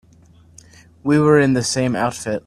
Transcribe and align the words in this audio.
We 1.03 1.19
were 1.19 1.39
in 1.39 1.53
the 1.53 1.63
same 1.63 1.95
outfit. 1.95 2.39